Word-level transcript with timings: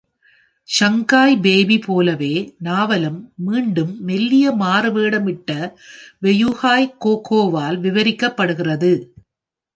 "Shanghai 0.69 1.35
baby" 1.37 1.79
போலவே, 1.79 2.31
நாவலும் 2.59 3.19
மீண்டும் 3.37 3.93
மெல்லிய 4.01 4.55
மாறுவேடமிட்ட 4.55 5.51
வெயுஹாய் 6.25 6.91
கோகோவால் 7.05 7.79
விவரிக்கப்படுகிறது. 7.79 8.93